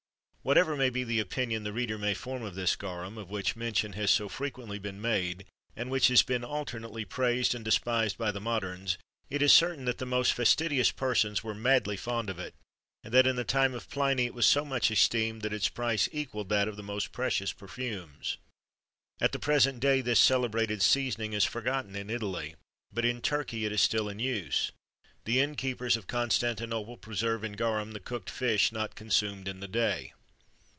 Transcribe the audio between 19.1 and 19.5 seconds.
"At the